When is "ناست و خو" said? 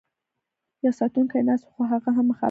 1.47-1.81